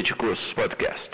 Políticos 0.00 0.54
Podcast. 0.54 1.10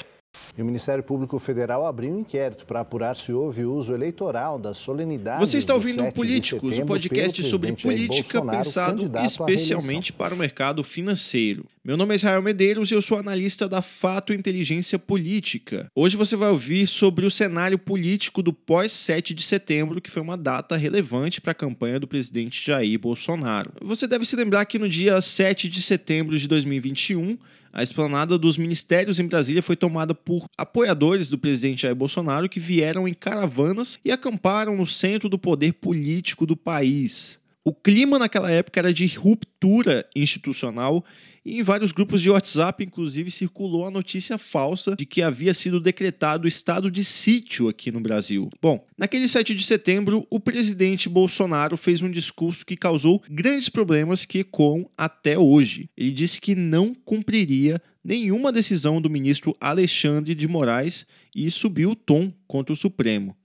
E 0.56 0.62
o 0.62 0.64
Ministério 0.64 1.02
Público 1.02 1.40
Federal 1.40 1.84
abriu 1.84 2.14
um 2.14 2.20
inquérito 2.20 2.64
para 2.64 2.82
apurar 2.82 3.16
se 3.16 3.32
houve 3.32 3.64
uso 3.64 3.92
eleitoral 3.92 4.60
da 4.60 4.72
solenidade. 4.72 5.40
Você 5.40 5.58
está 5.58 5.74
ouvindo 5.74 6.04
Políticos, 6.12 6.78
o 6.78 6.82
um 6.82 6.86
podcast 6.86 7.42
sobre 7.42 7.72
política 7.72 8.40
pensado 8.40 9.10
especialmente 9.24 10.12
para 10.12 10.32
o 10.32 10.38
mercado 10.38 10.84
financeiro. 10.84 11.66
Meu 11.86 11.96
nome 11.96 12.14
é 12.14 12.16
Israel 12.16 12.42
Medeiros 12.42 12.90
e 12.90 12.94
eu 12.94 13.00
sou 13.00 13.16
analista 13.16 13.68
da 13.68 13.80
Fato 13.80 14.32
Inteligência 14.32 14.98
Política. 14.98 15.88
Hoje 15.94 16.16
você 16.16 16.34
vai 16.34 16.50
ouvir 16.50 16.84
sobre 16.88 17.24
o 17.24 17.30
cenário 17.30 17.78
político 17.78 18.42
do 18.42 18.52
pós-7 18.52 19.32
de 19.32 19.44
setembro, 19.44 20.00
que 20.00 20.10
foi 20.10 20.20
uma 20.20 20.36
data 20.36 20.76
relevante 20.76 21.40
para 21.40 21.52
a 21.52 21.54
campanha 21.54 22.00
do 22.00 22.08
presidente 22.08 22.66
Jair 22.66 22.98
Bolsonaro. 22.98 23.70
Você 23.80 24.08
deve 24.08 24.24
se 24.24 24.34
lembrar 24.34 24.64
que 24.64 24.80
no 24.80 24.88
dia 24.88 25.22
7 25.22 25.68
de 25.68 25.80
setembro 25.80 26.36
de 26.36 26.48
2021, 26.48 27.38
a 27.72 27.84
esplanada 27.84 28.36
dos 28.36 28.58
ministérios 28.58 29.20
em 29.20 29.28
Brasília 29.28 29.62
foi 29.62 29.76
tomada 29.76 30.12
por 30.12 30.48
apoiadores 30.58 31.28
do 31.28 31.38
presidente 31.38 31.82
Jair 31.82 31.94
Bolsonaro 31.94 32.48
que 32.48 32.58
vieram 32.58 33.06
em 33.06 33.14
caravanas 33.14 33.96
e 34.04 34.10
acamparam 34.10 34.74
no 34.74 34.88
centro 34.88 35.28
do 35.28 35.38
poder 35.38 35.74
político 35.74 36.44
do 36.46 36.56
país. 36.56 37.38
O 37.68 37.74
clima 37.74 38.16
naquela 38.16 38.48
época 38.48 38.78
era 38.78 38.94
de 38.94 39.04
ruptura 39.16 40.08
institucional 40.14 41.04
e 41.44 41.58
em 41.58 41.64
vários 41.64 41.90
grupos 41.90 42.22
de 42.22 42.30
WhatsApp, 42.30 42.84
inclusive, 42.84 43.28
circulou 43.28 43.84
a 43.84 43.90
notícia 43.90 44.38
falsa 44.38 44.94
de 44.94 45.04
que 45.04 45.20
havia 45.20 45.52
sido 45.52 45.80
decretado 45.80 46.46
estado 46.46 46.88
de 46.88 47.02
sítio 47.02 47.68
aqui 47.68 47.90
no 47.90 47.98
Brasil. 47.98 48.48
Bom, 48.62 48.86
naquele 48.96 49.26
7 49.26 49.52
de 49.52 49.64
setembro, 49.64 50.24
o 50.30 50.38
presidente 50.38 51.08
Bolsonaro 51.08 51.76
fez 51.76 52.02
um 52.02 52.10
discurso 52.10 52.64
que 52.64 52.76
causou 52.76 53.20
grandes 53.28 53.68
problemas 53.68 54.24
que 54.24 54.38
ecoam 54.38 54.88
até 54.96 55.36
hoje. 55.36 55.90
Ele 55.96 56.12
disse 56.12 56.40
que 56.40 56.54
não 56.54 56.94
cumpriria 56.94 57.82
nenhuma 58.04 58.52
decisão 58.52 59.02
do 59.02 59.10
ministro 59.10 59.56
Alexandre 59.60 60.36
de 60.36 60.46
Moraes 60.46 61.04
e 61.34 61.50
subiu 61.50 61.90
o 61.90 61.96
tom 61.96 62.32
contra 62.46 62.72
o 62.72 62.76
Supremo. 62.76 63.36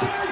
Thank 0.00 0.24
you. 0.24 0.29